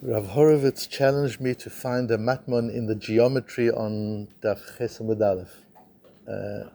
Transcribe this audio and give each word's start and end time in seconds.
Rav 0.00 0.28
Horovitz 0.28 0.88
challenged 0.88 1.40
me 1.40 1.56
to 1.56 1.68
find 1.68 2.08
a 2.12 2.16
matmon 2.16 2.72
in 2.72 2.86
the 2.86 2.94
geometry 2.94 3.68
on 3.68 4.28
Daf 4.40 4.60
Chesed 4.78 5.20
Aleph. 5.20 5.62
Uh, 6.24 6.70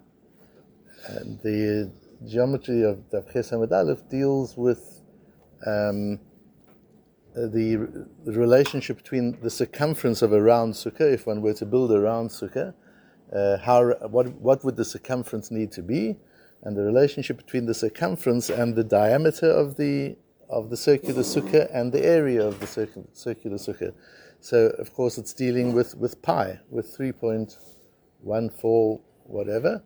the 1.41 1.89
geometry 2.27 2.83
of 2.83 2.97
Daf 3.13 3.33
Chesed 3.33 3.71
Aleph 3.71 4.09
deals 4.09 4.57
with 4.57 4.99
um, 5.65 6.19
the, 7.33 8.05
the, 8.25 8.33
relationship 8.33 8.97
between 8.97 9.39
the 9.39 9.49
circumference 9.49 10.21
of 10.21 10.33
a 10.33 10.41
round 10.41 10.73
sukkah, 10.73 11.13
if 11.13 11.25
one 11.25 11.41
were 11.41 11.53
to 11.53 11.65
build 11.65 11.93
a 11.93 12.01
round 12.01 12.29
sukkah, 12.29 12.73
uh, 13.33 13.57
how, 13.59 13.93
what, 14.09 14.33
what 14.33 14.65
would 14.65 14.75
the 14.75 14.83
circumference 14.83 15.49
need 15.49 15.71
to 15.71 15.81
be, 15.81 16.17
and 16.63 16.75
the 16.75 16.83
relationship 16.83 17.37
between 17.37 17.67
the 17.67 17.73
circumference 17.73 18.49
and 18.49 18.75
the 18.75 18.83
diameter 18.83 19.49
of 19.49 19.77
the 19.77 20.17
of 20.53 20.69
the 20.69 20.77
circular 20.77 21.23
sukkah 21.23 21.67
and 21.73 21.91
the 21.91 22.05
area 22.05 22.45
of 22.45 22.59
the 22.59 22.67
circular, 22.67 23.07
circular 23.13 23.57
sukkah. 23.57 23.93
So, 24.39 24.67
of 24.77 24.93
course, 24.93 25.17
it's 25.17 25.33
dealing 25.33 25.73
with, 25.73 25.95
with 25.95 26.21
pi, 26.21 26.59
with 26.69 26.95
3.14 26.97 29.01
whatever, 29.25 29.83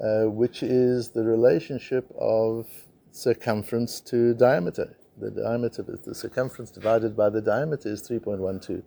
uh, 0.00 0.30
which 0.30 0.62
is 0.62 1.10
the 1.10 1.24
relationship 1.24 2.10
of 2.18 2.68
circumference 3.10 4.00
to 4.02 4.34
diameter. 4.34 4.96
The 5.18 5.30
diameter, 5.30 5.82
the 5.82 6.14
circumference 6.14 6.70
divided 6.70 7.16
by 7.16 7.30
the 7.30 7.40
diameter 7.40 7.88
is 7.88 8.08
3.12, 8.08 8.82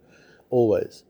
always. 0.50 1.04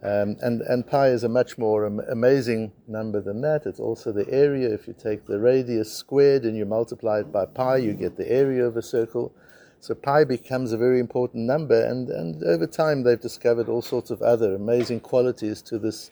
Um, 0.00 0.36
and, 0.40 0.62
and 0.62 0.86
pi 0.86 1.08
is 1.08 1.24
a 1.24 1.28
much 1.28 1.58
more 1.58 1.84
amazing 1.84 2.72
number 2.86 3.20
than 3.20 3.40
that. 3.40 3.66
It's 3.66 3.80
also 3.80 4.12
the 4.12 4.28
area. 4.30 4.72
If 4.72 4.86
you 4.86 4.94
take 4.94 5.26
the 5.26 5.40
radius 5.40 5.92
squared 5.92 6.44
and 6.44 6.56
you 6.56 6.64
multiply 6.66 7.20
it 7.20 7.32
by 7.32 7.46
pi, 7.46 7.78
you 7.78 7.94
get 7.94 8.16
the 8.16 8.30
area 8.30 8.64
of 8.64 8.76
a 8.76 8.82
circle. 8.82 9.34
So 9.80 9.94
pi 9.94 10.24
becomes 10.24 10.72
a 10.72 10.76
very 10.76 11.00
important 11.00 11.46
number, 11.46 11.84
and, 11.84 12.08
and 12.10 12.42
over 12.44 12.66
time 12.66 13.02
they've 13.02 13.20
discovered 13.20 13.68
all 13.68 13.82
sorts 13.82 14.10
of 14.10 14.22
other 14.22 14.54
amazing 14.54 15.00
qualities 15.00 15.62
to 15.62 15.78
this, 15.78 16.10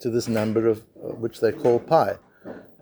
to 0.00 0.10
this 0.10 0.28
number 0.28 0.66
of 0.66 0.82
which 0.94 1.40
they 1.40 1.52
call 1.52 1.78
pi. 1.78 2.16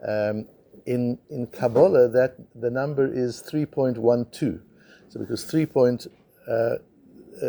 Um, 0.07 0.47
in, 0.87 1.19
in 1.31 1.47
Kabbalah, 1.49 2.09
that 2.09 2.37
the 2.55 2.71
number 2.71 3.07
is 3.07 3.43
3.12. 3.43 4.61
So 5.09 5.21
because 5.21 5.45
3. 5.45 5.67
Point, 5.67 6.07
uh, 6.49 6.53
uh, 6.53 6.79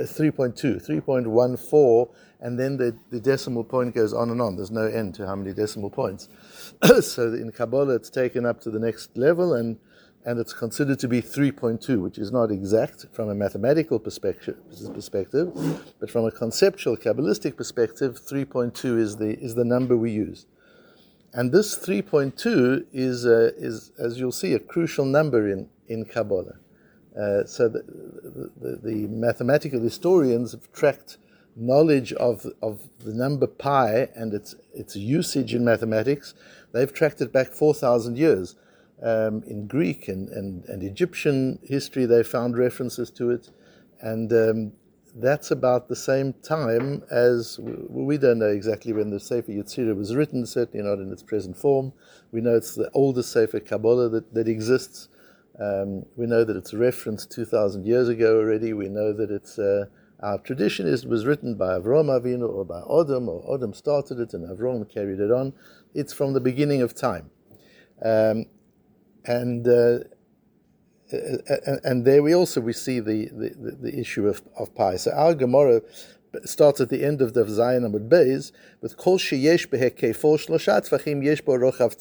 3.2, 0.06 0.86
3.14, 0.86 2.09
and 2.42 2.58
then 2.59 2.78
the, 2.78 2.95
the 3.09 3.20
decimal 3.20 3.64
point 3.64 3.94
goes 3.94 4.14
on 4.14 4.30
and 4.30 4.42
on. 4.42 4.56
There's 4.56 4.72
no 4.72 4.86
end 4.86 5.16
to 5.16 5.28
how 5.28 5.36
many 5.36 5.54
decimal 5.54 5.90
points. 5.90 6.30
so 7.02 7.34
in 7.34 7.52
Kabbalah, 7.52 7.96
it's 7.96 8.09
taken 8.09 8.46
up 8.46 8.62
to 8.62 8.72
the 8.72 8.80
next 8.80 9.18
level, 9.18 9.54
and, 9.54 9.78
and 10.26 10.40
it's 10.40 10.54
considered 10.54 11.00
to 11.00 11.08
be 11.08 11.22
3.2, 11.22 12.02
which 12.02 12.18
is 12.18 12.31
not 12.31 12.52
exact 12.52 13.08
from 13.12 13.30
a 13.30 13.36
mathematical 13.36 14.00
perspective, 14.00 14.58
perspective 14.94 15.52
but 16.00 16.09
from 16.09 16.26
a 16.26 16.31
conceptual, 16.31 16.96
Kabbalistic 16.96 17.58
perspective, 17.58 18.20
3.2 18.20 18.98
is 18.98 19.18
the, 19.18 19.38
is 19.40 19.56
the 19.56 19.66
number 19.66 19.98
we 19.98 20.12
use. 20.12 20.46
And 21.34 21.52
this 21.52 21.78
3.2 21.78 22.86
is, 22.92 23.26
uh, 23.26 23.52
is, 23.58 23.92
as 24.00 24.20
you'll 24.20 24.31
see, 24.31 24.53
a 24.53 24.59
crucial 24.59 25.06
number 25.06 25.50
in, 25.50 25.70
in 25.88 26.06
Kabbalah. 26.06 26.56
Uh, 27.20 27.44
so 27.46 27.68
the, 27.68 27.84
the, 28.62 28.80
the, 28.81 29.08
mathematical 29.08 29.81
historians 29.81 30.53
have 30.53 30.72
tracked 30.72 31.18
knowledge 31.60 32.14
of, 32.14 32.46
of 32.62 32.90
the 33.00 33.14
number 33.14 33.48
pi 33.48 34.10
and 34.16 34.34
its, 34.34 34.56
its 34.74 34.96
usage 34.96 35.54
in 35.54 35.64
mathematics. 35.66 36.34
They've 36.72 36.92
tracked 36.92 37.22
it 37.22 37.34
back 37.34 37.52
4,000 37.52 38.18
years. 38.18 38.56
Um, 39.02 39.44
in 39.48 39.66
Greek 39.66 40.10
and, 40.10 40.28
and, 40.30 40.66
and, 40.66 40.84
Egyptian 40.84 41.60
history, 41.64 42.06
they 42.06 42.22
found 42.22 42.58
references 42.58 43.10
to 43.12 43.30
it. 43.30 43.50
And 44.02 44.34
um, 44.34 44.74
that's 45.16 45.52
about 45.52 45.88
the 45.88 45.96
same 45.96 46.34
time 46.44 47.04
as 47.10 47.60
we 47.62 48.18
don't 48.18 48.40
know 48.40 48.50
exactly 48.50 48.92
when 48.92 49.10
the 49.10 49.20
Sefer 49.20 49.52
Yetzirah 49.52 49.96
was 49.96 50.16
written, 50.16 50.46
certainly 50.46 50.86
not 50.86 51.00
in 51.00 51.14
its 51.14 51.24
present 51.24 51.58
form. 51.58 51.94
We 52.34 52.42
know 52.42 52.56
it's 52.56 52.75
the 52.75 52.92
oldest 52.94 53.31
Sefer 53.31 53.62
Kabbalah 53.62 54.09
that, 54.09 54.34
that 54.34 54.50
exists. 54.50 55.08
Um, 55.59 56.06
we 56.16 56.25
know 56.25 56.44
that 56.44 56.56
it's 56.56 56.74
referenced 56.74 57.31
2,000 57.31 57.86
years 57.86 58.08
ago 58.08 58.38
already. 58.38 58.74
We 58.74 58.90
know 58.90 59.14
that 59.14 59.31
it's 59.31 59.58
uh, 59.58 59.86
our 60.22 60.38
tradition 60.40 60.88
is 60.88 61.06
was 61.06 61.25
written 61.25 61.56
by 61.56 61.80
Avram 61.80 62.07
Avinu 62.07 62.50
or 62.50 62.66
by 62.66 62.80
Adam, 62.80 63.30
or 63.30 63.56
Adam 63.56 63.74
started 63.74 64.19
it 64.19 64.34
and 64.34 64.47
Avram 64.47 64.88
carried 64.90 65.19
it 65.19 65.31
on. 65.31 65.53
It's 65.94 66.13
from 66.13 66.34
the 66.34 66.41
beginning 66.41 66.81
of 66.81 66.94
time, 66.94 67.30
um, 68.03 68.46
and 69.25 69.68
uh, 69.68 70.00
and 71.84 72.06
there 72.06 72.22
we 72.22 72.35
also 72.35 72.62
we 72.62 72.74
see 72.74 73.00
the, 73.00 73.25
the, 73.28 73.78
the 73.81 74.00
issue 74.00 74.28
of, 74.28 74.41
of 74.57 74.75
pi. 74.75 74.97
So 74.97 75.12
our 75.12 75.34
Gemara 75.34 75.81
starts 76.44 76.80
at 76.80 76.90
the 76.90 77.03
end 77.03 77.22
of 77.22 77.34
the 77.34 77.46
Zayin 77.46 77.90
Amud 77.90 78.09
Beis 78.09 78.51
with 78.81 78.97
Kol 78.97 79.18
sheyesh 79.18 79.68
behekefol 79.68 80.46
shloshat 80.46 80.90
tfachim 80.90 81.24
yesh 81.24 81.41
bo 81.41 81.53
rochav 81.53 81.96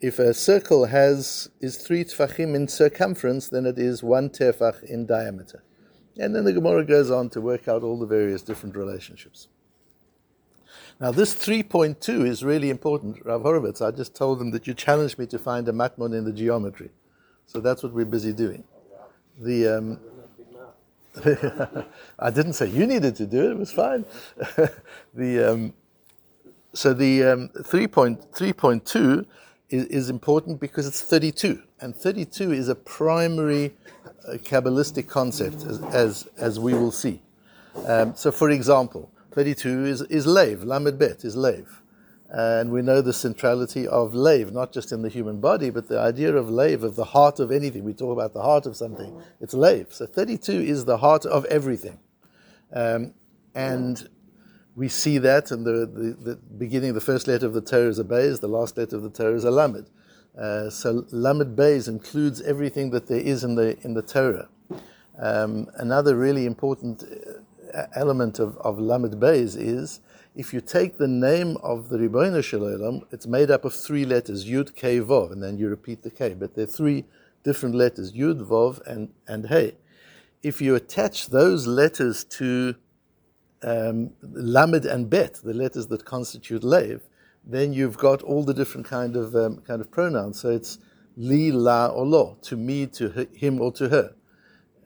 if 0.00 0.18
a 0.18 0.32
circle 0.32 0.86
has 0.86 1.50
is 1.60 1.76
three 1.76 2.04
tefachim 2.04 2.54
in 2.54 2.68
circumference, 2.68 3.48
then 3.48 3.66
it 3.66 3.78
is 3.78 4.02
one 4.02 4.30
tefach 4.30 4.82
in 4.82 5.04
diameter. 5.04 5.62
And 6.20 6.36
then 6.36 6.44
the 6.44 6.52
Gemara 6.52 6.84
goes 6.84 7.10
on 7.10 7.30
to 7.30 7.40
work 7.40 7.66
out 7.66 7.82
all 7.82 7.98
the 7.98 8.04
various 8.04 8.42
different 8.42 8.76
relationships. 8.76 9.48
Now, 11.00 11.10
this 11.10 11.34
3.2 11.34 12.26
is 12.26 12.44
really 12.44 12.68
important, 12.68 13.24
Rav 13.24 13.40
Horovitz. 13.40 13.80
I 13.80 13.90
just 13.90 14.14
told 14.14 14.38
them 14.38 14.50
that 14.50 14.66
you 14.66 14.74
challenged 14.74 15.18
me 15.18 15.26
to 15.28 15.38
find 15.38 15.66
a 15.66 15.72
matmon 15.72 16.14
in 16.16 16.24
the 16.24 16.32
geometry. 16.32 16.90
So 17.46 17.58
that's 17.58 17.82
what 17.82 17.94
we're 17.94 18.04
busy 18.04 18.34
doing. 18.34 18.64
The, 19.40 19.78
um, 19.78 19.98
I 22.18 22.28
didn't 22.28 22.52
say 22.52 22.68
you 22.68 22.86
needed 22.86 23.16
to 23.16 23.26
do 23.26 23.46
it, 23.46 23.52
it 23.52 23.58
was 23.58 23.72
fine. 23.72 24.04
the, 25.14 25.52
um, 25.52 25.72
so 26.74 26.92
the 26.92 27.24
um, 27.24 27.48
3.3.2 27.48 29.24
is, 29.70 29.86
is 29.86 30.10
important 30.10 30.60
because 30.60 30.86
it's 30.86 31.00
32, 31.00 31.62
and 31.80 31.96
32 31.96 32.52
is 32.52 32.68
a 32.68 32.74
primary 32.74 33.72
uh, 34.30 34.36
Kabbalistic 34.38 35.08
concept, 35.08 35.64
as, 35.64 35.82
as, 35.94 36.28
as, 36.38 36.60
we 36.60 36.74
will 36.74 36.92
see. 36.92 37.20
Um, 37.86 38.14
so, 38.14 38.30
for 38.30 38.50
example, 38.50 39.10
32 39.32 39.84
is, 39.86 40.02
is 40.02 40.26
Lev, 40.26 40.64
Lamed 40.64 40.98
Bet 40.98 41.24
is 41.24 41.36
Lev. 41.36 41.82
And 42.32 42.70
we 42.70 42.80
know 42.80 43.00
the 43.00 43.12
centrality 43.12 43.88
of 43.88 44.14
Lev, 44.14 44.52
not 44.52 44.72
just 44.72 44.92
in 44.92 45.02
the 45.02 45.08
human 45.08 45.40
body, 45.40 45.70
but 45.70 45.88
the 45.88 45.98
idea 45.98 46.34
of 46.34 46.48
Lev, 46.48 46.84
of 46.84 46.94
the 46.94 47.04
heart 47.04 47.40
of 47.40 47.50
anything. 47.50 47.82
We 47.82 47.92
talk 47.92 48.12
about 48.12 48.32
the 48.32 48.42
heart 48.42 48.66
of 48.66 48.76
something, 48.76 49.20
it's 49.40 49.54
Lev. 49.54 49.92
So 49.92 50.06
32 50.06 50.52
is 50.52 50.84
the 50.84 50.98
heart 50.98 51.26
of 51.26 51.44
everything. 51.46 51.98
Um, 52.72 53.14
and 53.54 54.08
we 54.76 54.88
see 54.88 55.18
that 55.18 55.50
in 55.50 55.64
the, 55.64 55.86
the, 55.86 56.30
the, 56.30 56.36
beginning, 56.36 56.94
the 56.94 57.00
first 57.00 57.26
letter 57.26 57.46
of 57.46 57.52
the 57.52 57.60
Torah 57.60 57.88
is 57.88 57.98
a 57.98 58.04
Beis, 58.04 58.40
the 58.40 58.48
last 58.48 58.76
letter 58.76 58.96
of 58.96 59.02
the 59.02 59.10
Torah 59.10 59.34
is 59.34 59.44
a 59.44 59.50
Lamed. 59.50 59.90
Uh, 60.38 60.70
so 60.70 61.04
Lamed 61.10 61.56
Beis 61.56 61.88
includes 61.88 62.40
everything 62.42 62.90
that 62.90 63.06
there 63.06 63.20
is 63.20 63.44
in 63.44 63.54
the, 63.54 63.78
in 63.82 63.94
the 63.94 64.02
Torah. 64.02 64.48
Um, 65.18 65.68
another 65.76 66.16
really 66.16 66.46
important 66.46 67.04
uh, 67.74 67.82
element 67.94 68.38
of, 68.38 68.56
of 68.58 68.78
Lamed 68.78 69.14
Beis 69.14 69.56
is 69.56 70.00
if 70.36 70.54
you 70.54 70.60
take 70.60 70.96
the 70.96 71.08
name 71.08 71.56
of 71.62 71.88
the 71.88 71.98
Ribbono 71.98 72.42
Shel 72.42 72.60
Olam, 72.60 73.02
it's 73.10 73.26
made 73.26 73.50
up 73.50 73.64
of 73.64 73.74
three 73.74 74.04
letters, 74.04 74.46
Yud, 74.46 74.74
K, 74.74 75.00
Vov, 75.00 75.32
and 75.32 75.42
then 75.42 75.58
you 75.58 75.68
repeat 75.68 76.02
the 76.02 76.10
K. 76.10 76.34
But 76.34 76.54
there 76.54 76.64
are 76.64 76.68
three 76.68 77.04
different 77.42 77.74
letters, 77.74 78.12
Yud, 78.12 78.46
Vov, 78.46 78.80
and, 78.86 79.10
and 79.26 79.46
Hey. 79.46 79.74
If 80.42 80.62
you 80.62 80.74
attach 80.74 81.28
those 81.28 81.66
letters 81.66 82.24
to 82.24 82.76
um, 83.62 84.12
lamed 84.22 84.86
and 84.86 85.10
bet, 85.10 85.34
the 85.34 85.52
letters 85.52 85.88
that 85.88 86.04
constitute 86.04 86.64
lev, 86.64 87.02
then 87.44 87.72
you've 87.72 87.98
got 87.98 88.22
all 88.22 88.44
the 88.44 88.54
different 88.54 88.86
kind 88.86 89.16
of 89.16 89.34
um, 89.34 89.58
kind 89.66 89.80
of 89.80 89.90
pronouns. 89.90 90.40
So 90.40 90.50
it's 90.50 90.78
li, 91.16 91.52
la, 91.52 91.88
or 91.88 92.06
lo, 92.06 92.38
to 92.42 92.56
me, 92.56 92.86
to 92.86 93.28
him, 93.32 93.60
or 93.60 93.72
to 93.72 93.88
her, 93.88 94.14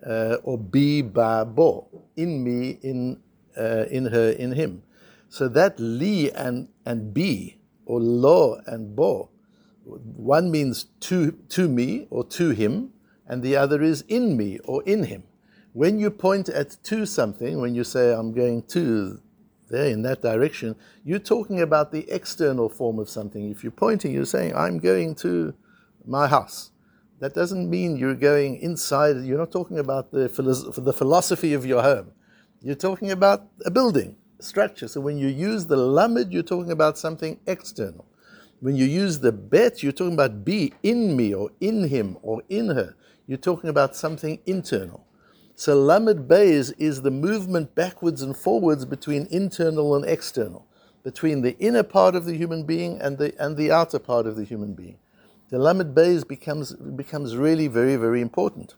uh, 0.07 0.37
or 0.43 0.59
bi, 0.59 1.03
ba, 1.03 1.45
bo, 1.45 1.89
in 2.17 2.43
me, 2.43 2.79
in 2.83 3.21
uh, 3.57 3.85
in 3.91 4.07
her, 4.07 4.31
in 4.31 4.53
him. 4.53 4.83
So 5.29 5.49
that 5.49 5.79
li 5.79 6.31
and 6.33 6.69
and 6.87 7.13
bi, 7.13 7.57
or 7.87 8.01
lo 8.01 8.61
and 8.67 8.95
bo, 8.95 9.31
one 9.85 10.51
means 10.51 10.85
to 11.01 11.33
to 11.51 11.69
me 11.69 12.07
or 12.11 12.25
to 12.25 12.51
him, 12.51 12.93
and 13.27 13.43
the 13.43 13.57
other 13.57 13.83
is 13.83 14.03
in 14.09 14.37
me 14.37 14.59
or 14.65 14.83
in 14.85 15.05
him. 15.05 15.25
When 15.73 15.99
you 15.99 16.11
point 16.11 16.49
at 16.49 16.77
to 16.85 17.05
something, 17.05 17.61
when 17.61 17.75
you 17.75 17.83
say, 17.83 18.15
I'm 18.15 18.33
going 18.33 18.63
to 18.69 19.21
there 19.69 19.87
in 19.87 20.03
that 20.03 20.23
direction, 20.23 20.77
you're 21.05 21.19
talking 21.19 21.61
about 21.61 21.93
the 21.93 22.09
external 22.11 22.69
form 22.69 22.99
of 22.99 23.09
something. 23.09 23.51
If 23.51 23.63
you're 23.63 23.73
pointing, 23.73 24.13
you're 24.13 24.25
saying, 24.25 24.55
I'm 24.55 24.79
going 24.79 25.15
to 25.17 25.55
my 26.07 26.29
house. 26.29 26.71
That 27.21 27.35
doesn't 27.35 27.71
mean 27.71 27.97
you're 27.97 28.15
going 28.15 28.59
inside. 28.59 29.25
You're 29.25 29.39
not 29.39 29.53
talking 29.53 29.79
about 29.79 30.11
the, 30.11 30.29
the 30.77 30.93
philosophy 30.93 31.55
of 31.55 31.65
your 31.65 31.83
home. 31.83 32.13
You're 32.61 32.75
talking 32.75 33.11
about 33.11 33.47
a 33.65 33.71
building, 33.71 34.17
a 34.39 34.43
structure. 34.43 34.89
So 34.89 35.01
when 35.01 35.19
you 35.19 35.29
use 35.29 35.67
the 35.67 35.77
lamed, 35.77 36.33
you're 36.33 36.43
talking 36.43 36.73
about 36.73 36.99
something 36.99 37.39
external. 37.47 38.07
When 38.61 38.77
you 38.77 38.87
use 38.87 39.21
the 39.21 39.33
bet, 39.33 39.83
you're 39.83 39.93
talking 39.93 40.15
about 40.15 40.45
be 40.45 40.73
in 40.83 41.17
me 41.17 41.35
or 41.35 41.51
in 41.61 41.89
him 41.89 42.17
or 42.23 42.43
in 42.49 42.69
her. 42.69 42.95
You're 43.27 43.39
talking 43.39 43.71
about 43.71 43.95
something 43.97 44.41
internal. 44.47 45.07
So 45.57 45.81
Lamed 45.81 46.29
Beis 46.29 46.73
is 46.79 47.03
the 47.03 47.11
movement 47.13 47.75
backwards 47.75 48.23
and 48.23 48.37
forwards 48.37 48.85
between 48.85 49.29
internal 49.31 49.95
and 49.95 50.05
external, 50.05 50.67
between 51.05 51.43
the 51.43 51.57
inner 51.59 51.85
part 51.85 52.17
of 52.17 52.25
the 52.25 52.37
human 52.37 52.65
being 52.65 53.01
and 53.01 53.19
the, 53.19 53.35
and 53.39 53.57
the 53.57 53.71
outer 53.71 54.01
part 54.01 54.27
of 54.27 54.37
the 54.37 54.45
human 54.45 54.75
being. 54.75 54.99
The 55.51 55.59
Lamed 55.59 55.95
Beis 55.95 56.27
becomes, 56.27 56.75
becomes 56.75 57.37
really 57.37 57.69
very, 57.69 57.95
very 57.95 58.21
important. 58.21 58.75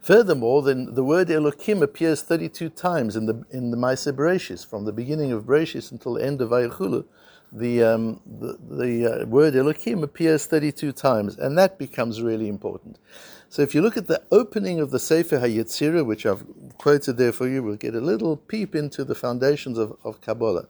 Furthermore, 0.00 0.62
then 0.62 0.94
the 0.94 1.02
word 1.02 1.26
Elokim 1.26 1.82
appears 1.82 2.22
32 2.22 2.68
times 2.68 3.16
in 3.16 3.26
the 3.26 3.44
in 3.50 3.72
the 3.72 3.76
Maaseh 3.76 4.12
Bereshis, 4.12 4.64
from 4.64 4.84
the 4.84 4.92
beginning 4.92 5.32
of 5.32 5.46
Bereshis 5.46 5.90
until 5.90 6.14
the 6.14 6.24
end 6.24 6.40
of 6.40 6.50
Vayichulu. 6.50 7.04
The, 7.52 7.82
um, 7.82 8.20
the, 8.24 8.56
the 8.70 9.22
uh, 9.22 9.26
word 9.26 9.54
Elokim 9.54 10.04
appears 10.04 10.46
32 10.46 10.92
times, 10.92 11.36
and 11.38 11.58
that 11.58 11.76
becomes 11.76 12.22
really 12.22 12.46
important. 12.48 13.00
So 13.56 13.62
if 13.62 13.74
you 13.74 13.80
look 13.80 13.96
at 13.96 14.06
the 14.06 14.22
opening 14.30 14.80
of 14.80 14.90
the 14.90 14.98
Sefer 14.98 15.38
HaYetzirah, 15.38 16.04
which 16.04 16.26
I've 16.26 16.44
quoted 16.76 17.16
there 17.16 17.32
for 17.32 17.48
you, 17.48 17.62
we'll 17.62 17.76
get 17.76 17.94
a 17.94 18.02
little 18.02 18.36
peep 18.36 18.74
into 18.74 19.02
the 19.02 19.14
foundations 19.14 19.78
of, 19.78 19.96
of 20.04 20.20
Kabbalah. 20.20 20.68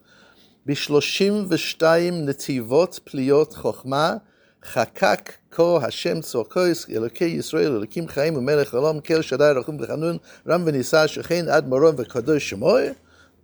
Bishloshim 0.65 1.49
v'shtayim 1.49 2.23
netivot 2.27 3.01
pliyot 3.01 3.55
chokhmah 3.55 4.23
chakak 4.63 5.39
ko 5.51 5.81
Hashem 5.81 6.21
tzorkois 6.21 6.89
Elokei 6.89 7.35
Yisrael 7.35 7.85
Elokim 7.85 8.09
chaim 8.09 8.37
u'melech 8.37 8.71
olam 8.71 9.03
kel 9.03 9.19
shadai 9.19 9.61
rachum 9.61 9.81
v'chanun 9.81 10.21
ram 10.45 10.65
v'nisa 10.65 11.09
shechein 11.09 11.53
ad 11.53 11.67
moron 11.67 11.97
v'kadosh 11.97 12.55
shemoy 12.57 12.95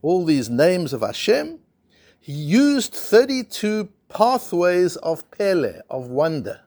all 0.02 0.24
these 0.24 0.48
names 0.48 0.92
of 0.92 1.00
Hashem 1.00 1.58
he 2.20 2.32
used 2.32 2.94
32 2.94 3.88
pathways 4.08 4.94
of 4.98 5.28
Pele, 5.32 5.80
of 5.90 6.06
wonder. 6.06 6.60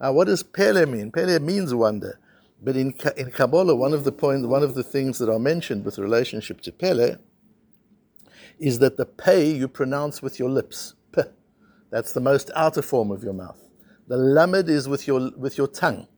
Now, 0.00 0.12
what 0.12 0.26
does 0.26 0.42
Pele 0.42 0.86
mean? 0.86 1.10
Pele 1.10 1.38
means 1.40 1.74
wonder. 1.74 2.18
But 2.62 2.76
in, 2.76 2.94
in 3.16 3.30
Kabbalah, 3.30 3.74
one 3.74 3.92
of 3.92 4.04
the 4.04 4.12
points, 4.12 4.46
one 4.46 4.62
of 4.62 4.74
the 4.74 4.82
things 4.82 5.18
that 5.18 5.28
are 5.28 5.38
mentioned 5.38 5.84
with 5.84 5.98
relationship 5.98 6.60
to 6.62 6.72
Pele 6.72 7.16
is 8.58 8.80
that 8.80 8.96
the 8.96 9.06
pei 9.06 9.52
you 9.52 9.68
pronounce 9.68 10.20
with 10.20 10.38
your 10.38 10.50
lips. 10.50 10.94
P. 11.12 11.22
That's 11.90 12.12
the 12.12 12.20
most 12.20 12.50
outer 12.56 12.82
form 12.82 13.10
of 13.10 13.22
your 13.22 13.32
mouth. 13.32 13.62
The 14.08 14.16
lamed 14.16 14.68
is 14.68 14.88
with 14.88 15.06
your 15.06 15.30
with 15.36 15.56
your 15.56 15.68
tongue, 15.68 16.08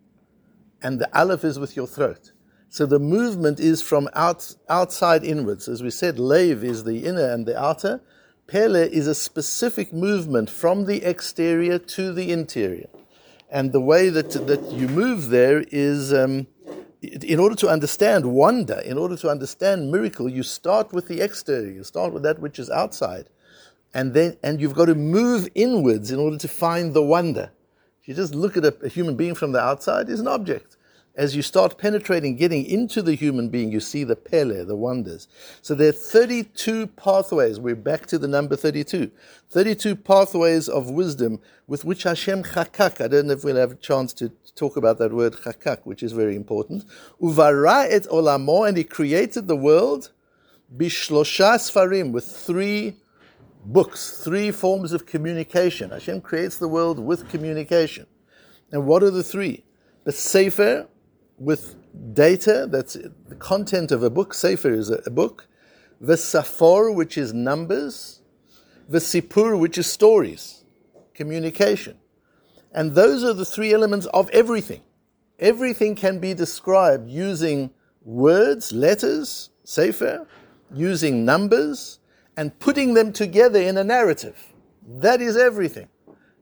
and 0.82 0.98
the 0.98 1.18
aleph 1.18 1.44
is 1.44 1.58
with 1.58 1.76
your 1.76 1.86
throat. 1.86 2.32
So 2.70 2.86
the 2.86 3.00
movement 3.00 3.60
is 3.60 3.82
from 3.82 4.08
out, 4.14 4.54
outside 4.68 5.24
inwards. 5.24 5.68
As 5.68 5.82
we 5.82 5.90
said, 5.90 6.18
Lev 6.18 6.62
is 6.62 6.84
the 6.84 7.04
inner 7.04 7.28
and 7.30 7.44
the 7.44 7.60
outer. 7.60 8.00
Pele 8.46 8.88
is 8.88 9.08
a 9.08 9.14
specific 9.14 9.92
movement 9.92 10.48
from 10.48 10.86
the 10.86 11.02
exterior 11.02 11.78
to 11.78 12.12
the 12.12 12.30
interior 12.30 12.88
and 13.50 13.72
the 13.72 13.80
way 13.80 14.08
that 14.08 14.30
that 14.46 14.72
you 14.72 14.88
move 14.88 15.28
there 15.28 15.64
is. 15.70 16.12
Um, 16.12 16.46
in 17.02 17.40
order 17.40 17.54
to 17.54 17.66
understand 17.66 18.26
wonder, 18.26 18.78
in 18.80 18.98
order 18.98 19.16
to 19.16 19.30
understand 19.30 19.90
miracle, 19.90 20.28
you 20.28 20.42
start 20.42 20.92
with 20.92 21.08
the 21.08 21.22
exterior. 21.22 21.72
You 21.72 21.82
start 21.82 22.12
with 22.12 22.22
that 22.24 22.38
which 22.38 22.58
is 22.58 22.68
outside, 22.68 23.30
and 23.94 24.12
then 24.12 24.36
and 24.42 24.60
you've 24.60 24.74
got 24.74 24.86
to 24.86 24.94
move 24.94 25.48
inwards 25.54 26.10
in 26.10 26.18
order 26.18 26.36
to 26.36 26.48
find 26.48 26.92
the 26.92 27.02
wonder. 27.02 27.52
If 28.02 28.08
you 28.08 28.14
just 28.14 28.34
look 28.34 28.58
at 28.58 28.66
a, 28.66 28.76
a 28.82 28.88
human 28.88 29.16
being 29.16 29.34
from 29.34 29.52
the 29.52 29.60
outside, 29.60 30.10
is 30.10 30.20
an 30.20 30.28
object 30.28 30.76
as 31.20 31.36
you 31.36 31.42
start 31.42 31.76
penetrating, 31.76 32.34
getting 32.34 32.64
into 32.64 33.02
the 33.02 33.14
human 33.14 33.50
being, 33.50 33.70
you 33.70 33.78
see 33.78 34.04
the 34.04 34.16
pele, 34.16 34.64
the 34.64 34.74
wonders. 34.74 35.28
So 35.60 35.74
there 35.74 35.90
are 35.90 35.92
32 35.92 36.86
pathways. 36.86 37.60
We're 37.60 37.76
back 37.76 38.06
to 38.06 38.16
the 38.16 38.26
number 38.26 38.56
32. 38.56 39.10
32 39.50 39.96
pathways 39.96 40.66
of 40.66 40.88
wisdom 40.88 41.38
with 41.66 41.84
which 41.84 42.04
Hashem 42.04 42.44
chakak. 42.44 43.04
I 43.04 43.08
don't 43.08 43.26
know 43.26 43.34
if 43.34 43.44
we'll 43.44 43.56
have 43.56 43.72
a 43.72 43.74
chance 43.74 44.14
to 44.14 44.30
talk 44.54 44.78
about 44.78 44.96
that 44.96 45.12
word 45.12 45.34
chakak, 45.34 45.80
which 45.84 46.02
is 46.02 46.12
very 46.12 46.34
important. 46.34 46.86
Uvara 47.20 47.86
et 47.90 48.04
olamo, 48.04 48.66
and 48.66 48.78
he 48.78 48.84
created 48.84 49.46
the 49.46 49.56
world 49.56 50.12
bishlosha 50.74 51.56
sfarim, 51.56 52.12
with 52.12 52.24
three 52.24 52.96
books, 53.66 54.22
three 54.24 54.50
forms 54.50 54.90
of 54.94 55.04
communication. 55.04 55.90
Hashem 55.90 56.22
creates 56.22 56.56
the 56.56 56.68
world 56.68 56.98
with 56.98 57.28
communication. 57.28 58.06
And 58.72 58.86
what 58.86 59.02
are 59.02 59.10
the 59.10 59.22
three? 59.22 59.64
The 60.04 60.12
Sefer, 60.12 60.88
with 61.40 61.74
data, 62.14 62.68
that's 62.70 62.96
the 63.28 63.34
content 63.36 63.90
of 63.90 64.02
a 64.02 64.10
book. 64.10 64.34
Sefer 64.34 64.72
is 64.72 64.90
a, 64.90 65.02
a 65.06 65.10
book. 65.10 65.48
The 66.00 66.14
Safor, 66.14 66.94
which 66.94 67.18
is 67.18 67.32
numbers. 67.32 68.20
The 68.88 68.98
Sipur, 68.98 69.58
which 69.58 69.78
is 69.78 69.86
stories, 69.86 70.64
communication. 71.14 71.96
And 72.72 72.94
those 72.94 73.24
are 73.24 73.32
the 73.32 73.44
three 73.44 73.72
elements 73.72 74.06
of 74.06 74.28
everything. 74.30 74.82
Everything 75.38 75.94
can 75.94 76.18
be 76.18 76.34
described 76.34 77.08
using 77.08 77.70
words, 78.02 78.72
letters, 78.72 79.50
Sefer, 79.64 80.26
using 80.74 81.24
numbers, 81.24 82.00
and 82.36 82.56
putting 82.58 82.94
them 82.94 83.12
together 83.12 83.60
in 83.60 83.76
a 83.78 83.84
narrative. 83.84 84.52
That 84.86 85.20
is 85.20 85.36
everything 85.36 85.88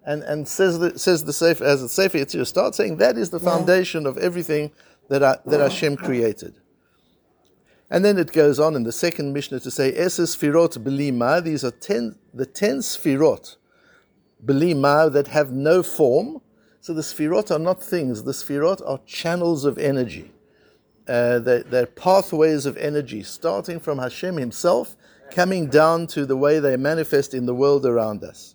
and, 0.04 0.22
and 0.22 0.48
says 0.48 0.78
the, 0.78 0.98
says 0.98 1.24
the 1.24 1.32
Sefer, 1.32 1.64
as 1.64 1.82
the 1.82 1.88
Sefer 1.88 2.18
Yetzirah 2.18 2.46
starts 2.46 2.76
saying, 2.76 2.96
that 2.98 3.18
is 3.18 3.30
the 3.30 3.40
foundation 3.40 4.06
of 4.06 4.16
everything 4.18 4.70
that, 5.08 5.44
that 5.44 5.60
Hashem 5.60 5.96
created. 5.96 6.54
And 7.90 8.04
then 8.04 8.18
it 8.18 8.32
goes 8.32 8.60
on 8.60 8.76
in 8.76 8.82
the 8.82 8.92
second 8.92 9.32
Mishnah 9.32 9.60
to 9.60 9.70
say, 9.70 9.92
Eses 9.92 10.36
Sfirot 10.36 10.78
Belima, 10.78 11.42
these 11.42 11.64
are 11.64 11.70
ten, 11.70 12.16
the 12.34 12.44
ten 12.44 12.78
Sfirot, 12.78 13.56
Belima, 14.44 15.10
that 15.12 15.28
have 15.28 15.52
no 15.52 15.82
form. 15.82 16.42
So 16.80 16.92
the 16.92 17.02
Sfirot 17.02 17.50
are 17.50 17.58
not 17.58 17.82
things, 17.82 18.24
the 18.24 18.32
Sfirot 18.32 18.86
are 18.86 19.00
channels 19.06 19.64
of 19.64 19.78
energy. 19.78 20.32
Uh, 21.08 21.38
they're, 21.38 21.62
they're 21.62 21.86
pathways 21.86 22.66
of 22.66 22.76
energy, 22.76 23.22
starting 23.22 23.80
from 23.80 23.98
Hashem 23.98 24.36
Himself, 24.36 24.94
coming 25.30 25.68
down 25.68 26.06
to 26.08 26.26
the 26.26 26.36
way 26.36 26.58
they 26.58 26.76
manifest 26.76 27.32
in 27.32 27.46
the 27.46 27.54
world 27.54 27.86
around 27.86 28.22
us. 28.22 28.54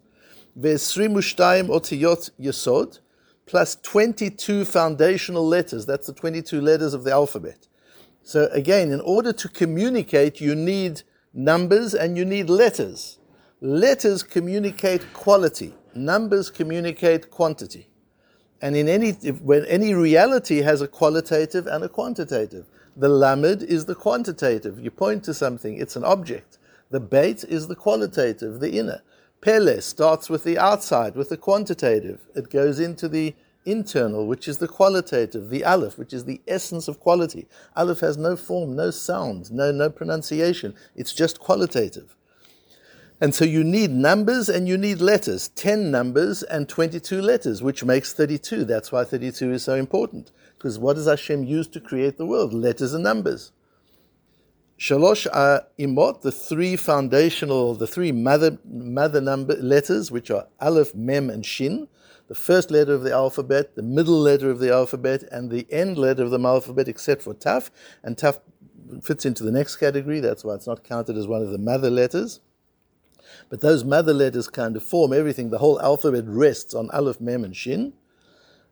Vesrimushtayim 0.59 1.67
otiyot 1.67 2.31
yesod, 2.39 2.99
plus 3.45 3.75
22 3.81 4.65
foundational 4.65 5.47
letters. 5.47 5.85
That's 5.85 6.07
the 6.07 6.13
22 6.13 6.61
letters 6.61 6.93
of 6.93 7.03
the 7.03 7.11
alphabet. 7.11 7.67
So 8.21 8.47
again, 8.51 8.91
in 8.91 9.01
order 9.01 9.33
to 9.33 9.49
communicate, 9.49 10.39
you 10.39 10.55
need 10.55 11.01
numbers 11.33 11.93
and 11.93 12.17
you 12.17 12.25
need 12.25 12.49
letters. 12.49 13.17
Letters 13.59 14.23
communicate 14.23 15.13
quality. 15.13 15.73
Numbers 15.95 16.49
communicate 16.49 17.29
quantity. 17.31 17.87
And 18.61 18.77
in 18.77 18.87
any, 18.87 19.11
when 19.11 19.65
any 19.65 19.93
reality 19.93 20.61
has 20.61 20.81
a 20.81 20.87
qualitative 20.87 21.67
and 21.67 21.83
a 21.83 21.89
quantitative. 21.89 22.65
The 22.95 23.09
lamed 23.09 23.63
is 23.63 23.85
the 23.85 23.95
quantitative. 23.95 24.79
You 24.79 24.91
point 24.91 25.23
to 25.25 25.33
something, 25.33 25.77
it's 25.77 25.95
an 25.95 26.03
object. 26.03 26.59
The 26.91 26.99
bait 26.99 27.43
is 27.43 27.67
the 27.67 27.75
qualitative, 27.75 28.59
the 28.59 28.77
inner. 28.77 29.01
Pele 29.43 29.81
starts 29.81 30.29
with 30.29 30.45
the 30.45 30.57
outside, 30.57 31.15
with 31.15 31.27
the 31.27 31.35
quantitative. 31.35 32.21
It 32.33 32.49
goes 32.49 32.79
into 32.79 33.09
the 33.09 33.35
internal, 33.65 34.25
which 34.25 34.47
is 34.47 34.59
the 34.59 34.69
qualitative, 34.69 35.49
the 35.49 35.65
aleph, 35.65 35.97
which 35.97 36.13
is 36.13 36.23
the 36.23 36.39
essence 36.47 36.87
of 36.87 37.01
quality. 37.01 37.47
Aleph 37.75 37.99
has 37.99 38.17
no 38.17 38.37
form, 38.37 38.73
no 38.73 38.89
sound, 38.89 39.51
no, 39.51 39.69
no 39.73 39.89
pronunciation. 39.89 40.73
It's 40.95 41.11
just 41.11 41.41
qualitative. 41.41 42.15
And 43.19 43.35
so 43.35 43.43
you 43.43 43.65
need 43.65 43.91
numbers 43.91 44.47
and 44.47 44.65
you 44.65 44.77
need 44.77 45.01
letters 45.01 45.49
10 45.49 45.91
numbers 45.91 46.43
and 46.43 46.69
22 46.69 47.21
letters, 47.21 47.61
which 47.61 47.83
makes 47.83 48.13
32. 48.13 48.63
That's 48.63 48.93
why 48.93 49.03
32 49.03 49.51
is 49.51 49.63
so 49.63 49.75
important. 49.75 50.31
Because 50.57 50.79
what 50.79 50.95
does 50.95 51.07
Hashem 51.07 51.43
use 51.43 51.67
to 51.67 51.81
create 51.81 52.17
the 52.17 52.25
world? 52.25 52.53
Letters 52.53 52.93
and 52.93 53.03
numbers. 53.03 53.51
Shalosh 54.79 55.27
imot, 55.79 56.21
the 56.21 56.31
three 56.31 56.75
foundational, 56.75 57.75
the 57.75 57.87
three 57.87 58.11
mother, 58.11 58.57
mother 58.65 59.21
number 59.21 59.55
letters, 59.55 60.11
which 60.11 60.31
are 60.31 60.47
Aleph, 60.59 60.93
Mem, 60.95 61.29
and 61.29 61.45
Shin. 61.45 61.87
The 62.27 62.35
first 62.35 62.71
letter 62.71 62.93
of 62.93 63.03
the 63.03 63.11
alphabet, 63.11 63.75
the 63.75 63.83
middle 63.83 64.19
letter 64.19 64.49
of 64.49 64.59
the 64.59 64.73
alphabet, 64.73 65.23
and 65.31 65.51
the 65.51 65.67
end 65.71 65.97
letter 65.97 66.23
of 66.23 66.31
the 66.31 66.39
alphabet, 66.39 66.87
except 66.87 67.21
for 67.21 67.33
Taf. 67.33 67.69
And 68.01 68.17
Taf 68.17 68.39
fits 69.01 69.25
into 69.25 69.43
the 69.43 69.51
next 69.51 69.75
category. 69.75 70.19
That's 70.19 70.43
why 70.43 70.55
it's 70.55 70.67
not 70.67 70.83
counted 70.83 71.17
as 71.17 71.27
one 71.27 71.41
of 71.41 71.51
the 71.51 71.57
mother 71.57 71.89
letters. 71.89 72.39
But 73.49 73.61
those 73.61 73.83
mother 73.83 74.13
letters 74.13 74.47
kind 74.47 74.75
of 74.75 74.83
form 74.83 75.13
everything. 75.13 75.49
The 75.49 75.59
whole 75.59 75.81
alphabet 75.81 76.25
rests 76.27 76.73
on 76.73 76.89
Aleph, 76.91 77.21
Mem, 77.21 77.43
and 77.43 77.55
Shin. 77.55 77.93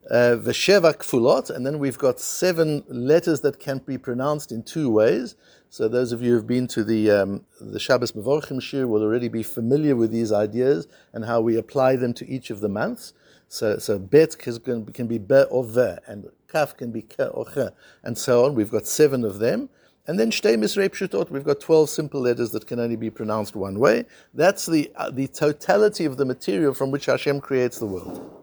Vesheva 0.09 0.89
uh, 0.89 0.93
kfulot, 0.93 1.49
and 1.49 1.65
then 1.65 1.77
we've 1.77 1.97
got 1.97 2.19
seven 2.19 2.83
letters 2.87 3.41
that 3.41 3.59
can 3.59 3.77
be 3.79 3.97
pronounced 3.97 4.51
in 4.51 4.63
two 4.63 4.89
ways. 4.89 5.35
So 5.69 5.87
those 5.87 6.11
of 6.11 6.21
you 6.21 6.33
who've 6.33 6.47
been 6.47 6.67
to 6.67 6.83
the 6.83 7.11
um, 7.11 7.45
the 7.59 7.79
Shabbos 7.79 8.13
Mevorchim 8.13 8.59
shiur 8.59 8.87
will 8.87 9.03
already 9.03 9.29
be 9.29 9.43
familiar 9.43 9.95
with 9.95 10.11
these 10.11 10.31
ideas 10.31 10.87
and 11.13 11.25
how 11.25 11.39
we 11.39 11.55
apply 11.55 11.95
them 11.97 12.13
to 12.15 12.27
each 12.27 12.49
of 12.49 12.61
the 12.61 12.69
months. 12.69 13.13
So 13.47 13.77
so 13.77 13.99
bet 13.99 14.37
can, 14.37 14.85
can 14.87 15.07
be 15.07 15.17
be 15.17 15.43
or 15.49 15.63
ve, 15.63 15.97
and 16.07 16.29
kaf 16.51 16.75
can 16.75 16.91
be 16.91 17.03
ke 17.03 17.27
or 17.31 17.45
che, 17.45 17.69
and 18.03 18.17
so 18.17 18.45
on. 18.45 18.55
We've 18.55 18.71
got 18.71 18.87
seven 18.87 19.23
of 19.23 19.39
them. 19.39 19.69
And 20.07 20.19
then 20.19 20.31
shtei 20.31 20.57
misrei 20.57 20.89
pshutot, 20.89 21.29
we've 21.29 21.43
got 21.43 21.59
12 21.59 21.87
simple 21.87 22.21
letters 22.21 22.49
that 22.51 22.65
can 22.65 22.79
only 22.79 22.95
be 22.95 23.11
pronounced 23.11 23.55
one 23.55 23.77
way. 23.77 24.05
That's 24.33 24.65
the, 24.65 24.91
uh, 24.95 25.11
the 25.11 25.27
totality 25.27 26.05
of 26.05 26.17
the 26.17 26.25
material 26.25 26.73
from 26.73 26.89
which 26.89 27.05
Hashem 27.05 27.39
creates 27.39 27.77
the 27.77 27.85
world. 27.85 28.40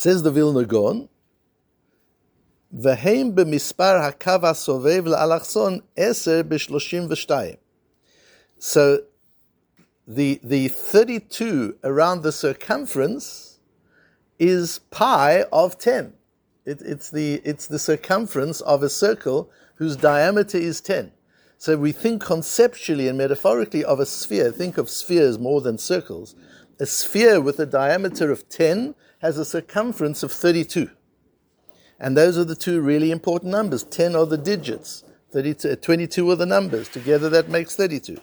Says 0.00 0.22
the 0.22 0.30
Vilna 0.30 0.64
Gaon, 0.64 1.08
וההם 2.72 3.34
במספר 3.34 3.96
הקו 3.96 4.30
הסובב 4.42 5.06
לאלכסון 5.06 5.78
עשר 5.96 6.42
בשלושים 6.48 7.06
ושתיים. 7.10 7.54
So 8.58 8.98
the, 10.08 10.40
the 10.42 10.68
32 10.68 11.76
around 11.84 12.22
the 12.22 12.32
circumference 12.32 13.58
is 14.38 14.80
pi 14.90 15.44
of 15.52 15.78
10. 15.78 16.12
It, 16.64 16.82
it's, 16.82 17.10
the, 17.10 17.40
it's 17.44 17.66
the 17.66 17.78
circumference 17.78 18.60
of 18.60 18.82
a 18.82 18.88
circle 18.88 19.50
whose 19.76 19.96
diameter 19.96 20.58
is 20.58 20.80
10. 20.80 21.12
So 21.58 21.76
we 21.76 21.92
think 21.92 22.22
conceptually 22.22 23.08
and 23.08 23.16
metaphorically 23.16 23.84
of 23.84 24.00
a 24.00 24.06
sphere. 24.06 24.50
Think 24.50 24.78
of 24.78 24.90
spheres 24.90 25.38
more 25.38 25.60
than 25.60 25.78
circles. 25.78 26.34
A 26.80 26.86
sphere 26.86 27.40
with 27.40 27.58
a 27.58 27.66
diameter 27.66 28.30
of 28.30 28.48
10 28.48 28.94
has 29.18 29.38
a 29.38 29.44
circumference 29.44 30.22
of 30.22 30.32
32. 30.32 30.90
And 31.98 32.16
those 32.16 32.36
are 32.36 32.44
the 32.44 32.54
two 32.54 32.80
really 32.80 33.10
important 33.10 33.50
numbers. 33.50 33.82
10 33.84 34.14
are 34.14 34.26
the 34.26 34.36
digits, 34.36 35.04
32, 35.32 35.76
22 35.76 36.30
are 36.30 36.36
the 36.36 36.46
numbers. 36.46 36.88
Together 36.88 37.28
that 37.30 37.48
makes 37.48 37.74
32. 37.74 38.20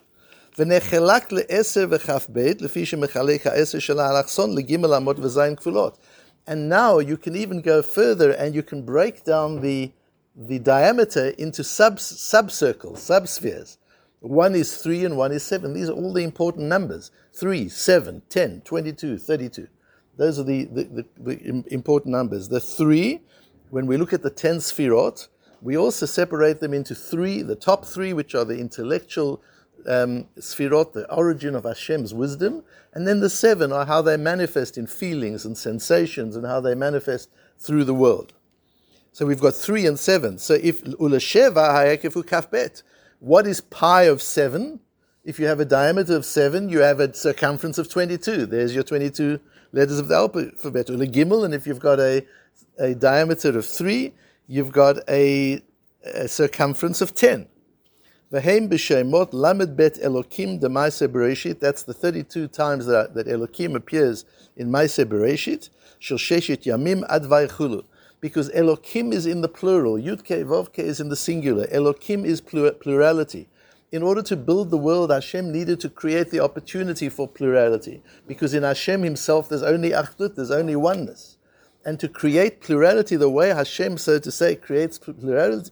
ונחלק 0.60 1.32
לעשר 1.32 1.86
וכ"ב, 1.90 2.52
לפי 2.60 2.86
שמחלק 2.86 3.48
העשר 3.48 3.80
של 3.80 4.00
האלכסון 4.00 4.56
לגימל 4.56 4.94
אמות 4.94 5.20
וזין 5.20 5.56
כפולות. 5.56 5.98
And 6.48 6.70
now 6.70 7.00
you 7.00 7.18
can 7.18 7.36
even 7.36 7.62
go 7.62 7.82
further 7.82 8.32
and 8.32 8.54
you 8.54 8.62
can 8.62 8.82
break 8.84 9.24
down 9.24 9.62
the, 9.62 9.92
the 10.36 10.60
diameter 10.60 11.28
into 11.38 11.64
sub, 11.64 11.98
subcircles, 11.98 13.00
subspheres. 13.00 13.78
one 14.21 14.55
is 14.55 14.77
3 14.83 15.05
and 15.05 15.17
one 15.17 15.33
is 15.33 15.45
7. 15.45 15.73
These 15.73 15.89
are 15.89 15.93
all 15.93 16.13
the 16.13 16.25
important 16.25 16.67
numbers 16.67 17.11
3, 17.35 17.69
7, 17.69 18.23
10, 18.29 18.63
22, 18.63 19.19
32. 19.19 19.69
Those 20.17 20.39
are 20.39 20.45
the, 20.45 20.65
the, 20.65 20.85
the, 20.85 21.07
the 21.35 21.65
important 21.73 22.13
numbers. 22.13 22.49
The 22.49 22.61
3, 22.61 23.21
when 23.71 23.87
we 23.87 23.97
look 23.97 24.13
at 24.13 24.23
the 24.23 24.31
10 24.31 24.57
sphirot, 24.57 25.29
we 25.61 25.77
also 25.77 26.07
separate 26.07 26.61
them 26.61 26.73
into 26.73 26.95
three 26.95 27.43
the 27.43 27.57
top 27.57 27.85
three, 27.85 28.13
which 28.13 28.35
are 28.35 28.45
the 28.45 28.59
intellectual 28.59 29.43
um, 29.87 30.27
sphirot, 30.39 30.93
the 30.93 31.13
origin 31.13 31.55
of 31.55 31.65
Hashem's 31.65 32.15
wisdom, 32.15 32.63
and 32.95 33.07
then 33.07 33.21
the 33.21 33.31
seven 33.31 33.73
are 33.73 33.87
how 33.87 34.03
they 34.03 34.17
manifest 34.17 34.79
in 34.79 34.87
feelings 34.87 35.45
and 35.45 35.57
sensations 35.57 36.37
and 36.37 36.47
how 36.47 36.61
they 36.61 36.75
manifest 36.75 37.31
through 37.59 37.85
the 37.85 37.95
world. 37.95 38.35
So 39.13 39.27
we've 39.27 39.41
got 39.41 39.55
three 39.55 39.87
and 39.87 39.99
seven. 39.99 40.39
So 40.39 40.55
if 40.55 40.83
ulasheva 40.85 41.73
hayekefu 41.73 42.25
kafbet, 42.25 42.83
what 43.21 43.47
is 43.47 43.61
pi 43.61 44.03
of 44.03 44.23
seven? 44.23 44.81
If 45.25 45.39
you 45.39 45.47
have 45.47 45.61
a 45.61 45.65
diameter 45.65 46.17
of 46.17 46.25
seven, 46.25 46.69
you 46.69 46.79
have 46.79 47.01
a 47.01 47.13
circumference 47.13 47.79
of 47.79 47.89
22. 47.91 48.47
There's 48.47 48.75
your 48.75 48.85
22 48.85 49.41
letters 49.73 49.99
of 49.99 50.09
the 50.09 50.15
alphabet. 50.15 50.87
Gimel, 50.87 51.45
and 51.45 51.53
if 51.53 51.67
you've 51.67 51.81
got 51.81 52.01
a, 52.01 52.25
a 52.79 52.95
diameter 52.95 53.59
of 53.59 53.67
three, 53.67 54.15
you've 54.47 54.73
got 54.73 54.97
a, 55.09 55.63
a 56.05 56.29
circumference 56.29 57.01
of 57.01 57.15
10. 57.15 57.47
V'heim 58.33 58.69
b'shemot 58.69 59.33
lamed 59.33 59.77
bet 59.77 59.95
Elokim 59.95 60.61
de 60.61 60.69
Maise 60.69 61.01
Bereshit. 61.01 61.61
That's 61.61 61.83
the 61.83 61.95
32 61.95 62.49
times 62.49 62.87
that, 62.87 63.15
that 63.15 63.27
Elokim 63.27 63.75
appears 63.75 64.25
in 64.57 64.71
Maise 64.71 64.99
Bereshit. 64.99 65.71
Shel 65.99 66.19
sheshit 66.19 66.65
yamim 66.65 67.05
ad 67.09 67.25
vaychulu. 67.25 67.85
Because 68.21 68.51
Elokim 68.51 69.13
is 69.13 69.27
in 69.27 69.43
the 69.43 69.49
plural. 69.49 69.95
Yudke 69.95 70.45
Vovke 70.45 70.81
is 70.81 71.01
in 71.01 71.09
the 71.09 71.17
singular. 71.17 71.67
Elokim 71.69 72.25
is 72.25 72.41
plurality. 72.41 73.49
In 73.91 74.03
order 74.03 74.23
to 74.23 74.37
build 74.37 74.71
the 74.71 74.77
world, 74.77 75.11
Hashem 75.11 75.51
needed 75.51 75.81
to 75.81 75.89
create 75.89 76.31
the 76.31 76.41
opportunity 76.41 77.09
for 77.09 77.27
plurality. 77.29 78.03
Because 78.27 78.55
in 78.55 78.63
Hashem 78.63 79.03
himself, 79.03 79.49
there's 79.49 79.63
only 79.63 79.91
achdut, 79.91 80.35
there's 80.35 80.51
only 80.51 80.77
oneness. 80.77 81.39
And 81.85 81.99
to 82.01 82.09
create 82.09 82.61
plurality 82.61 83.17
the 83.17 83.31
way 83.31 83.49
Hashem, 83.49 83.97
so 83.99 84.19
to 84.19 84.31
say, 84.31 84.57
creates 84.57 84.99
plurality, 84.99 85.71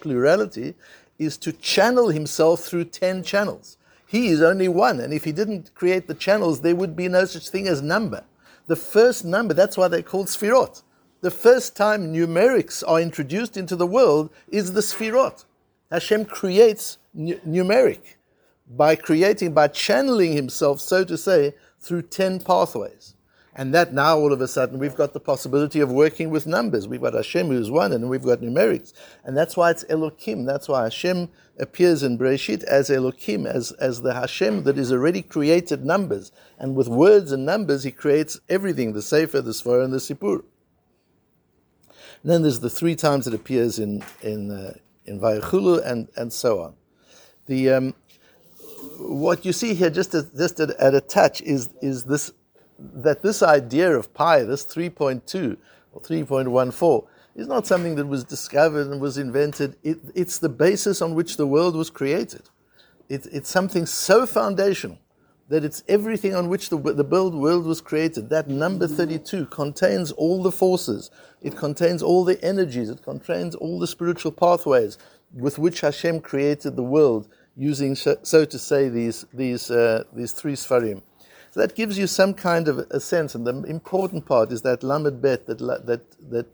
plurality 0.00 0.74
is 1.18 1.36
to 1.38 1.50
channel 1.50 2.10
himself 2.10 2.60
through 2.60 2.84
10 2.84 3.24
channels. 3.24 3.78
He 4.06 4.28
is 4.28 4.42
only 4.42 4.68
one, 4.68 5.00
and 5.00 5.12
if 5.12 5.24
he 5.24 5.32
didn't 5.32 5.74
create 5.74 6.06
the 6.06 6.14
channels, 6.14 6.60
there 6.60 6.76
would 6.76 6.94
be 6.94 7.08
no 7.08 7.24
such 7.24 7.48
thing 7.48 7.66
as 7.66 7.82
number. 7.82 8.22
The 8.66 8.76
first 8.76 9.24
number, 9.24 9.54
that's 9.54 9.76
why 9.76 9.88
they're 9.88 10.02
called 10.02 10.26
Sfirot. 10.26 10.82
The 11.22 11.30
first 11.30 11.74
time 11.74 12.12
numerics 12.12 12.84
are 12.86 13.00
introduced 13.00 13.56
into 13.56 13.74
the 13.74 13.86
world 13.86 14.30
is 14.48 14.74
the 14.74 14.82
Sfirot. 14.82 15.46
Hashem 15.90 16.26
creates 16.26 16.98
n- 17.16 17.40
numeric 17.46 18.16
by 18.68 18.96
creating, 18.96 19.54
by 19.54 19.68
channeling 19.68 20.34
himself, 20.34 20.78
so 20.80 21.04
to 21.04 21.16
say, 21.16 21.54
through 21.80 22.02
10 22.02 22.40
pathways. 22.40 23.14
And 23.54 23.72
that 23.72 23.94
now 23.94 24.18
all 24.18 24.34
of 24.34 24.42
a 24.42 24.48
sudden 24.48 24.78
we've 24.78 24.94
got 24.94 25.14
the 25.14 25.20
possibility 25.20 25.80
of 25.80 25.90
working 25.90 26.28
with 26.28 26.46
numbers. 26.46 26.86
We've 26.86 27.00
got 27.00 27.14
Hashem 27.14 27.46
who's 27.46 27.70
one 27.70 27.94
and 27.94 28.10
we've 28.10 28.22
got 28.22 28.40
numerics. 28.40 28.92
And 29.24 29.34
that's 29.34 29.56
why 29.56 29.70
it's 29.70 29.84
Elokim. 29.84 30.44
That's 30.44 30.68
why 30.68 30.82
Hashem 30.82 31.30
appears 31.58 32.02
in 32.02 32.18
Breshit 32.18 32.62
as 32.64 32.90
Elokim, 32.90 33.46
as, 33.46 33.72
as 33.72 34.02
the 34.02 34.12
Hashem 34.12 34.64
that 34.64 34.76
is 34.76 34.92
already 34.92 35.22
created 35.22 35.86
numbers. 35.86 36.32
And 36.58 36.74
with 36.74 36.88
words 36.88 37.32
and 37.32 37.46
numbers, 37.46 37.84
he 37.84 37.90
creates 37.90 38.38
everything, 38.50 38.92
the 38.92 39.00
Sefer, 39.00 39.40
the 39.40 39.54
Sfor, 39.54 39.80
and 39.80 39.94
the 39.94 39.98
Sipur. 39.98 40.42
And 42.22 42.32
then 42.32 42.42
there's 42.42 42.60
the 42.60 42.70
three 42.70 42.96
times 42.96 43.26
it 43.26 43.34
appears 43.34 43.78
in, 43.78 44.02
in, 44.22 44.50
uh, 44.50 44.74
in 45.04 45.20
Vayachulu 45.20 45.84
and, 45.86 46.08
and 46.16 46.32
so 46.32 46.60
on. 46.60 46.74
The, 47.46 47.70
um, 47.70 47.94
what 48.98 49.44
you 49.44 49.52
see 49.52 49.74
here, 49.74 49.90
just, 49.90 50.12
just 50.12 50.60
at, 50.60 50.70
at 50.70 50.94
a 50.94 51.00
touch, 51.00 51.40
is, 51.42 51.70
is 51.80 52.04
this 52.04 52.32
that 52.78 53.22
this 53.22 53.42
idea 53.42 53.96
of 53.96 54.12
pi, 54.12 54.42
this 54.42 54.64
3.2 54.64 55.56
or 55.92 56.00
3.14, 56.00 57.06
is 57.34 57.46
not 57.46 57.66
something 57.66 57.94
that 57.94 58.06
was 58.06 58.24
discovered 58.24 58.88
and 58.88 59.00
was 59.00 59.18
invented. 59.18 59.76
It, 59.82 59.98
it's 60.14 60.38
the 60.38 60.48
basis 60.48 61.02
on 61.02 61.14
which 61.14 61.36
the 61.36 61.46
world 61.46 61.74
was 61.74 61.90
created. 61.90 62.42
It, 63.08 63.26
it's 63.32 63.48
something 63.48 63.86
so 63.86 64.26
foundational 64.26 64.98
that 65.48 65.64
it's 65.64 65.84
everything 65.88 66.34
on 66.34 66.48
which 66.48 66.70
the, 66.70 66.76
the 66.76 67.04
world 67.04 67.66
was 67.66 67.80
created. 67.80 68.30
That 68.30 68.48
number 68.48 68.88
32 68.88 69.46
contains 69.46 70.10
all 70.12 70.42
the 70.42 70.50
forces, 70.50 71.10
it 71.40 71.56
contains 71.56 72.02
all 72.02 72.24
the 72.24 72.42
energies, 72.44 72.90
it 72.90 73.02
contains 73.02 73.54
all 73.54 73.78
the 73.78 73.86
spiritual 73.86 74.32
pathways 74.32 74.98
with 75.32 75.58
which 75.58 75.80
Hashem 75.80 76.20
created 76.20 76.76
the 76.76 76.82
world 76.82 77.28
using, 77.56 77.94
so 77.94 78.44
to 78.44 78.58
say, 78.58 78.88
these, 78.88 79.24
these, 79.32 79.70
uh, 79.70 80.04
these 80.12 80.32
three 80.32 80.54
Sfarim. 80.54 81.02
So 81.50 81.60
that 81.60 81.74
gives 81.74 81.96
you 81.96 82.06
some 82.06 82.34
kind 82.34 82.68
of 82.68 82.78
a 82.90 83.00
sense. 83.00 83.34
And 83.34 83.46
the 83.46 83.62
important 83.62 84.26
part 84.26 84.52
is 84.52 84.62
that 84.62 84.82
Lamed 84.82 85.22
Bet, 85.22 85.46
that, 85.46 85.58
that, 85.58 86.02
that 86.30 86.46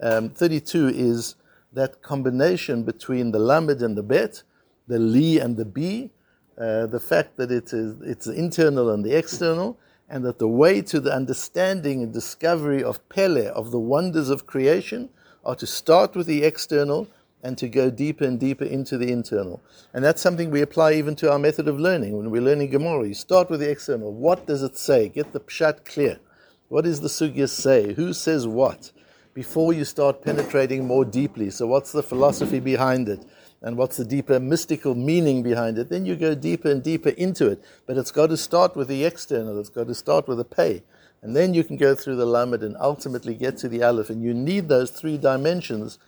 um, 0.00 0.30
32 0.30 0.88
is 0.88 1.34
that 1.72 2.02
combination 2.02 2.84
between 2.84 3.32
the 3.32 3.40
Lamed 3.40 3.82
and 3.82 3.96
the 3.96 4.02
Bet, 4.02 4.42
the 4.86 4.98
Li 4.98 5.40
and 5.40 5.56
the 5.56 5.64
B, 5.64 6.12
uh, 6.58 6.86
the 6.86 7.00
fact 7.00 7.36
that 7.36 7.50
it 7.50 7.72
is, 7.72 8.00
it's 8.02 8.26
internal 8.26 8.90
and 8.90 9.04
the 9.04 9.16
external, 9.16 9.78
and 10.08 10.24
that 10.24 10.38
the 10.38 10.48
way 10.48 10.82
to 10.82 11.00
the 11.00 11.12
understanding 11.12 12.02
and 12.02 12.12
discovery 12.12 12.82
of 12.82 13.06
Pele, 13.08 13.46
of 13.46 13.70
the 13.70 13.78
wonders 13.78 14.28
of 14.28 14.46
creation, 14.46 15.08
are 15.44 15.56
to 15.56 15.66
start 15.66 16.14
with 16.14 16.26
the 16.26 16.44
external 16.44 17.08
and 17.42 17.58
to 17.58 17.68
go 17.68 17.90
deeper 17.90 18.24
and 18.24 18.40
deeper 18.40 18.64
into 18.64 18.96
the 18.96 19.12
internal. 19.12 19.62
And 19.92 20.02
that's 20.02 20.22
something 20.22 20.50
we 20.50 20.62
apply 20.62 20.94
even 20.94 21.14
to 21.16 21.30
our 21.30 21.38
method 21.38 21.68
of 21.68 21.78
learning. 21.78 22.16
When 22.16 22.30
we're 22.30 22.42
learning 22.42 22.70
Gemara, 22.70 23.06
you 23.06 23.14
start 23.14 23.50
with 23.50 23.60
the 23.60 23.70
external. 23.70 24.12
What 24.12 24.46
does 24.46 24.62
it 24.62 24.78
say? 24.78 25.08
Get 25.10 25.32
the 25.32 25.40
pshat 25.40 25.84
clear. 25.84 26.18
What 26.68 26.84
does 26.84 27.02
the 27.02 27.08
sugya 27.08 27.48
say? 27.48 27.92
Who 27.92 28.14
says 28.14 28.46
what? 28.46 28.90
Before 29.34 29.72
you 29.72 29.84
start 29.84 30.22
penetrating 30.22 30.86
more 30.86 31.04
deeply. 31.04 31.50
So, 31.50 31.66
what's 31.66 31.92
the 31.92 32.02
philosophy 32.02 32.60
behind 32.60 33.08
it? 33.08 33.24
And 33.62 33.76
what's 33.76 33.96
the 33.96 34.04
deeper 34.04 34.38
mystical 34.38 34.94
meaning 34.94 35.42
behind 35.42 35.78
it? 35.78 35.88
Then 35.88 36.04
you 36.04 36.16
go 36.16 36.34
deeper 36.34 36.70
and 36.70 36.82
deeper 36.82 37.10
into 37.10 37.48
it. 37.48 37.64
But 37.86 37.96
it's 37.96 38.10
got 38.10 38.28
to 38.28 38.36
start 38.36 38.76
with 38.76 38.88
the 38.88 39.04
external, 39.04 39.58
it's 39.58 39.70
got 39.70 39.86
to 39.86 39.94
start 39.94 40.28
with 40.28 40.38
the 40.38 40.44
pay. 40.44 40.82
And 41.22 41.34
then 41.34 41.54
you 41.54 41.64
can 41.64 41.78
go 41.78 41.94
through 41.94 42.16
the 42.16 42.26
lamed 42.26 42.62
and 42.62 42.76
ultimately 42.78 43.34
get 43.34 43.56
to 43.58 43.68
the 43.68 43.82
aleph. 43.82 44.10
And 44.10 44.22
you 44.22 44.34
need 44.34 44.68
those 44.68 44.90
three 44.90 45.16
dimensions 45.16 45.98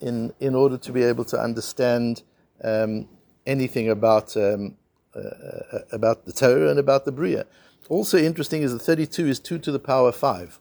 in, 0.00 0.34
in 0.38 0.54
order 0.54 0.76
to 0.76 0.92
be 0.92 1.02
able 1.02 1.24
to 1.24 1.40
understand 1.40 2.22
um, 2.62 3.08
anything 3.46 3.88
about, 3.88 4.36
um, 4.36 4.76
uh, 5.14 5.20
uh 5.20 5.78
about 5.92 6.26
the 6.26 6.32
Torah 6.32 6.68
and 6.68 6.78
about 6.78 7.06
the 7.06 7.12
Bria. 7.12 7.46
Also 7.88 8.18
interesting 8.18 8.62
is 8.62 8.72
that 8.72 8.80
32 8.80 9.26
is 9.26 9.40
2 9.40 9.58
to 9.60 9.72
the 9.72 9.78
power 9.78 10.12
5. 10.12 10.58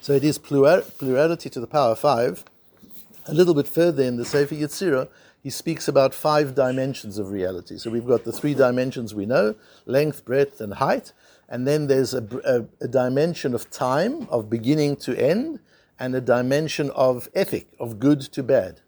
So 0.00 0.12
it 0.12 0.24
is 0.24 0.36
plural, 0.36 0.82
plurality 0.82 1.48
to 1.50 1.60
the 1.60 1.66
power 1.66 1.94
5. 1.94 2.44
A 3.26 3.34
little 3.34 3.54
bit 3.54 3.68
further 3.68 4.02
in 4.02 4.16
the 4.16 4.24
Sefer 4.24 4.54
Yetzirah, 4.54 5.08
he 5.40 5.50
speaks 5.50 5.86
about 5.86 6.12
five 6.12 6.54
dimensions 6.54 7.18
of 7.18 7.30
reality. 7.30 7.78
So 7.78 7.90
we've 7.90 8.06
got 8.06 8.24
the 8.24 8.32
three 8.32 8.54
dimensions 8.54 9.14
we 9.14 9.26
know 9.26 9.54
length, 9.86 10.24
breadth, 10.24 10.60
and 10.60 10.74
height. 10.74 11.12
And 11.48 11.66
then 11.66 11.86
there's 11.86 12.14
a, 12.14 12.24
a, 12.44 12.84
a 12.84 12.88
dimension 12.88 13.54
of 13.54 13.70
time, 13.70 14.26
of 14.28 14.50
beginning 14.50 14.96
to 14.96 15.16
end 15.16 15.60
and 15.98 16.14
a 16.14 16.20
dimension 16.20 16.90
of 16.90 17.28
ethic, 17.34 17.68
of 17.78 18.00
good 18.00 18.20
to 18.22 18.42
bad. 18.42 18.80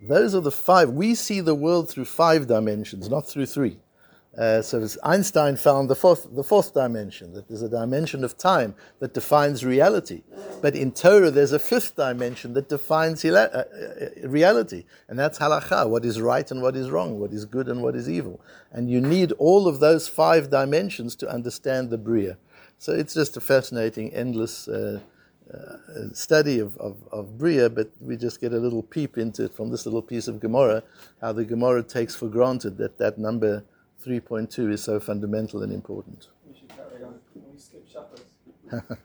Those 0.00 0.34
are 0.34 0.40
the 0.40 0.52
five. 0.52 0.90
We 0.90 1.14
see 1.14 1.40
the 1.40 1.54
world 1.54 1.88
through 1.88 2.04
five 2.04 2.46
dimensions, 2.46 3.08
not 3.08 3.28
through 3.28 3.46
three. 3.46 3.78
Uh, 4.36 4.60
so 4.60 4.84
Einstein 5.04 5.56
found 5.56 5.88
the 5.88 5.94
fourth, 5.94 6.26
the 6.34 6.42
fourth 6.42 6.74
dimension, 6.74 7.32
that 7.34 7.46
there's 7.46 7.62
a 7.62 7.68
dimension 7.68 8.24
of 8.24 8.36
time 8.36 8.74
that 8.98 9.14
defines 9.14 9.64
reality. 9.64 10.22
But 10.60 10.74
in 10.74 10.90
Torah, 10.90 11.30
there's 11.30 11.52
a 11.52 11.58
fifth 11.58 11.94
dimension 11.94 12.54
that 12.54 12.68
defines 12.68 13.24
uh, 13.24 13.30
uh, 13.32 14.28
reality. 14.28 14.84
And 15.08 15.18
that's 15.18 15.38
halacha, 15.38 15.88
what 15.88 16.04
is 16.04 16.20
right 16.20 16.50
and 16.50 16.62
what 16.62 16.74
is 16.74 16.90
wrong, 16.90 17.20
what 17.20 17.32
is 17.32 17.44
good 17.44 17.68
and 17.68 17.80
what 17.80 17.94
is 17.94 18.10
evil. 18.10 18.40
And 18.72 18.90
you 18.90 19.00
need 19.00 19.30
all 19.32 19.68
of 19.68 19.78
those 19.78 20.08
five 20.08 20.50
dimensions 20.50 21.14
to 21.16 21.28
understand 21.28 21.90
the 21.90 21.98
Bria. 21.98 22.36
So 22.78 22.92
it's 22.92 23.14
just 23.14 23.36
a 23.36 23.40
fascinating, 23.40 24.12
endless 24.12 24.66
uh, 24.66 24.98
uh, 25.52 25.76
study 26.12 26.58
of, 26.58 26.76
of, 26.78 26.96
of 27.12 27.38
Bria, 27.38 27.70
but 27.70 27.90
we 28.00 28.16
just 28.16 28.40
get 28.40 28.52
a 28.52 28.58
little 28.58 28.82
peep 28.82 29.16
into 29.16 29.44
it 29.44 29.54
from 29.54 29.70
this 29.70 29.86
little 29.86 30.02
piece 30.02 30.26
of 30.26 30.40
Gemara, 30.40 30.82
how 31.20 31.32
the 31.32 31.44
Gemara 31.44 31.84
takes 31.84 32.16
for 32.16 32.28
granted 32.28 32.78
that 32.78 32.98
that 32.98 33.16
number 33.16 33.62
3.2 34.04 34.72
is 34.72 34.82
so 34.82 35.00
fundamental 35.00 35.62
and 35.62 35.72
important. 35.72 36.28
We 36.48 36.58
should 36.58 36.68
carry 36.68 37.02
on. 37.04 37.14
We 37.34 37.58
skip 37.58 37.86
Shabbos. 37.88 38.90